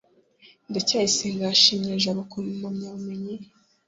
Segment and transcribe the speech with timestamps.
[0.69, 3.45] ndacyayisenga yashimye jabo ku mpamyabumenyi ye